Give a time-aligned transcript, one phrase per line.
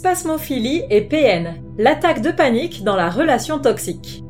[0.00, 4.24] Spasmophilie et PN, l'attaque de panique dans la relation toxique.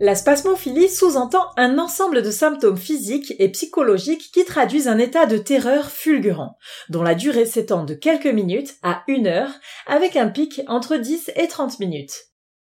[0.00, 5.38] La spasmophilie sous-entend un ensemble de symptômes physiques et psychologiques qui traduisent un état de
[5.38, 6.56] terreur fulgurant,
[6.88, 9.50] dont la durée s'étend de quelques minutes à une heure,
[9.86, 12.14] avec un pic entre 10 et 30 minutes.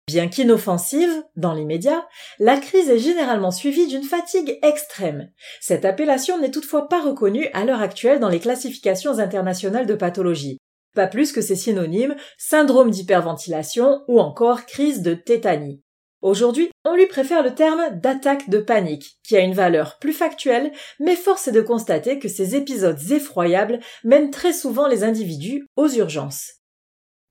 [0.08, 2.08] Bien qu'inoffensive, dans l'immédiat,
[2.40, 5.30] la crise est généralement suivie d'une fatigue extrême.
[5.60, 10.60] Cette appellation n'est toutefois pas reconnue à l'heure actuelle dans les classifications internationales de pathologie.
[10.96, 15.84] Pas plus que ses synonymes syndrome d'hyperventilation ou encore crise de tétanie.
[16.22, 20.72] Aujourd'hui, on lui préfère le terme d'attaque de panique, qui a une valeur plus factuelle,
[21.00, 25.90] mais force est de constater que ces épisodes effroyables mènent très souvent les individus aux
[25.90, 26.54] urgences.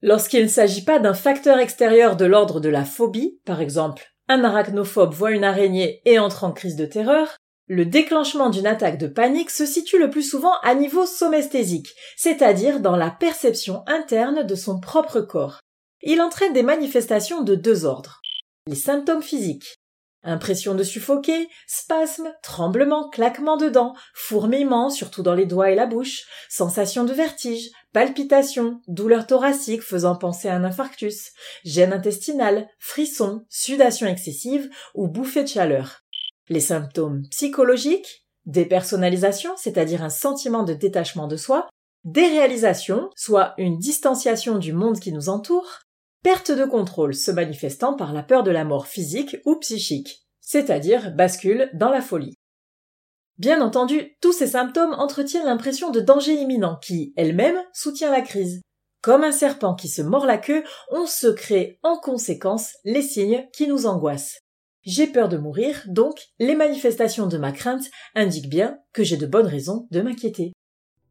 [0.02, 4.44] Lorsqu'il ne s'agit pas d'un facteur extérieur de l'ordre de la phobie, par exemple, un
[4.44, 7.36] arachnophobe voit une araignée et entre en crise de terreur,
[7.68, 12.78] le déclenchement d'une attaque de panique se situe le plus souvent à niveau somesthésique, c'est-à-dire
[12.78, 15.58] dans la perception interne de son propre corps.
[16.02, 18.20] Il entraîne des manifestations de deux ordres.
[18.68, 19.78] Les symptômes physiques.
[20.24, 25.86] Impression de suffoquer, spasmes, tremblements, claquements de dents, fourmillements, surtout dans les doigts et la
[25.86, 31.30] bouche, sensation de vertige, palpitations, douleurs thoraciques faisant penser à un infarctus,
[31.64, 36.00] gêne intestinale, frissons, sudation excessive ou bouffée de chaleur.
[36.48, 41.68] Les symptômes psychologiques, dépersonnalisation, c'est-à-dire un sentiment de détachement de soi,
[42.02, 45.85] déréalisation, soit une distanciation du monde qui nous entoure,
[46.22, 51.14] perte de contrôle se manifestant par la peur de la mort physique ou psychique, c'est-à-dire
[51.14, 52.34] bascule dans la folie.
[53.38, 58.62] Bien entendu, tous ces symptômes entretiennent l'impression de danger imminent qui, elle-même, soutient la crise.
[59.02, 63.46] Comme un serpent qui se mord la queue, on se crée en conséquence les signes
[63.52, 64.40] qui nous angoissent.
[64.82, 67.84] J'ai peur de mourir, donc les manifestations de ma crainte
[68.14, 70.52] indiquent bien que j'ai de bonnes raisons de m'inquiéter.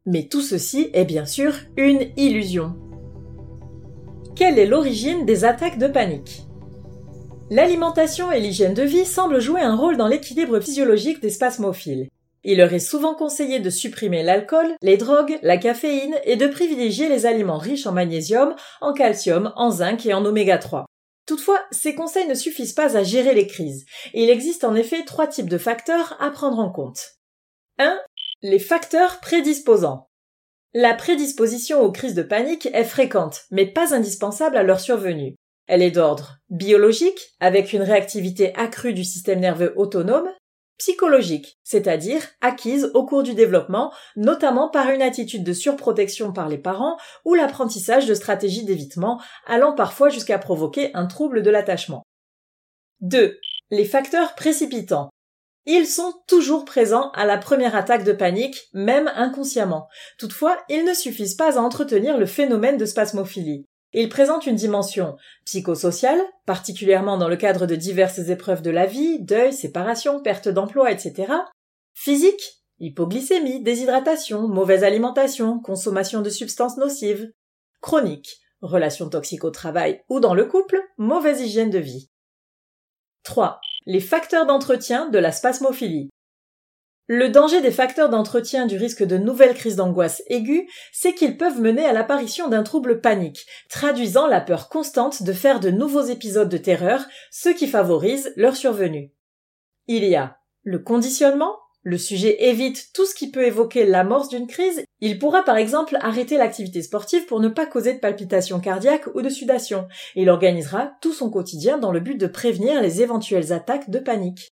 [0.04, 2.85] Mais tout ceci est bien sûr une illusion.
[4.36, 6.42] Quelle est l'origine des attaques de panique?
[7.48, 12.10] L'alimentation et l'hygiène de vie semblent jouer un rôle dans l'équilibre physiologique des spasmophiles.
[12.44, 17.08] Il leur est souvent conseillé de supprimer l'alcool, les drogues, la caféine et de privilégier
[17.08, 20.84] les aliments riches en magnésium, en calcium, en zinc et en oméga 3.
[21.26, 23.86] Toutefois, ces conseils ne suffisent pas à gérer les crises.
[24.12, 27.00] Il existe en effet trois types de facteurs à prendre en compte.
[27.78, 27.98] 1.
[28.42, 30.05] Les facteurs prédisposants.
[30.78, 35.34] La prédisposition aux crises de panique est fréquente, mais pas indispensable à leur survenue.
[35.66, 40.28] Elle est d'ordre biologique, avec une réactivité accrue du système nerveux autonome,
[40.76, 46.58] psychologique, c'est-à-dire acquise au cours du développement, notamment par une attitude de surprotection par les
[46.58, 52.02] parents ou l'apprentissage de stratégies d'évitement, allant parfois jusqu'à provoquer un trouble de l'attachement.
[53.00, 53.38] 2.
[53.70, 55.08] Les facteurs précipitants.
[55.66, 59.88] Ils sont toujours présents à la première attaque de panique, même inconsciemment.
[60.16, 63.66] Toutefois, ils ne suffisent pas à entretenir le phénomène de spasmophilie.
[63.92, 69.18] Ils présentent une dimension psychosociale, particulièrement dans le cadre de diverses épreuves de la vie,
[69.20, 71.32] deuil, séparation, perte d'emploi, etc.
[71.94, 77.32] Physique, hypoglycémie, déshydratation, mauvaise alimentation, consommation de substances nocives.
[77.80, 82.08] Chronique, relations toxiques au travail ou dans le couple, mauvaise hygiène de vie.
[83.24, 86.10] 3 les facteurs d'entretien de la spasmophilie.
[87.08, 91.60] Le danger des facteurs d'entretien du risque de nouvelles crises d'angoisse aiguë, c'est qu'ils peuvent
[91.60, 96.48] mener à l'apparition d'un trouble panique, traduisant la peur constante de faire de nouveaux épisodes
[96.48, 99.12] de terreur, ce qui favorise leur survenue.
[99.86, 101.56] Il y a le conditionnement,
[101.86, 104.82] le sujet évite tout ce qui peut évoquer l'amorce d'une crise.
[104.98, 109.22] Il pourra par exemple arrêter l'activité sportive pour ne pas causer de palpitations cardiaques ou
[109.22, 109.86] de sudation.
[110.16, 114.48] Il organisera tout son quotidien dans le but de prévenir les éventuelles attaques de panique.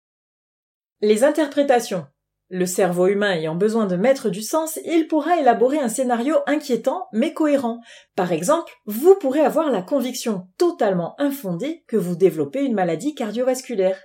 [1.00, 2.04] Les interprétations.
[2.50, 7.06] Le cerveau humain ayant besoin de mettre du sens, il pourra élaborer un scénario inquiétant
[7.14, 7.80] mais cohérent.
[8.14, 14.04] Par exemple, vous pourrez avoir la conviction totalement infondée que vous développez une maladie cardiovasculaire.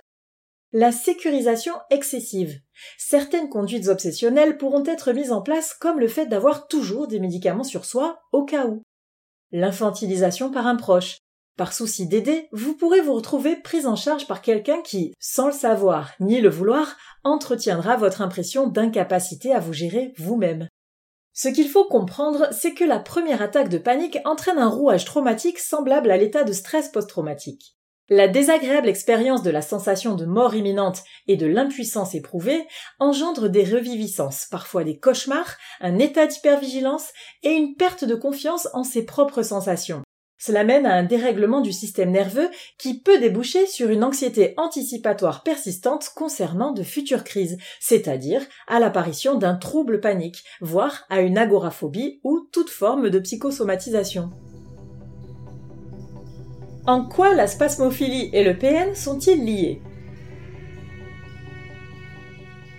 [0.74, 2.60] La sécurisation excessive.
[2.98, 7.64] Certaines conduites obsessionnelles pourront être mises en place comme le fait d'avoir toujours des médicaments
[7.64, 8.82] sur soi au cas où.
[9.50, 11.16] L'infantilisation par un proche.
[11.56, 15.54] Par souci d'aider, vous pourrez vous retrouver prise en charge par quelqu'un qui, sans le
[15.54, 20.68] savoir ni le vouloir, entretiendra votre impression d'incapacité à vous gérer vous-même.
[21.32, 25.60] Ce qu'il faut comprendre, c'est que la première attaque de panique entraîne un rouage traumatique
[25.60, 27.77] semblable à l'état de stress post-traumatique.
[28.10, 32.66] La désagréable expérience de la sensation de mort imminente et de l'impuissance éprouvée
[32.98, 37.12] engendre des reviviscences, parfois des cauchemars, un état d'hypervigilance
[37.42, 40.02] et une perte de confiance en ses propres sensations.
[40.38, 45.42] Cela mène à un dérèglement du système nerveux qui peut déboucher sur une anxiété anticipatoire
[45.42, 52.20] persistante concernant de futures crises, c'est-à-dire à, l'apparition d'un trouble panique, voire à une agoraphobie
[52.24, 54.30] ou toute forme de psychosomatisation.
[56.86, 59.82] En quoi la spasmophilie et le PN sont-ils liés?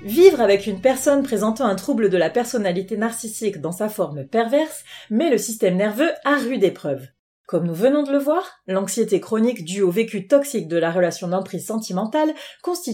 [0.03, 4.83] Vivre avec une personne présentant un trouble de la personnalité narcissique dans sa forme perverse
[5.09, 7.07] met le système nerveux à rude épreuve.
[7.49, 11.27] Comme nous venons de le voir, l'anxiété chronique due au vécu toxique de la relation
[11.27, 12.31] d'emprise sentimentale
[12.61, 12.79] constitue